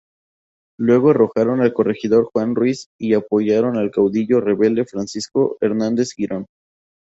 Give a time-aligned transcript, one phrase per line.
[0.79, 6.47] Luego arrojaron al corregidor Juan Ruiz y apoyaron al caudillo rebelde Francisco Hernández Girón.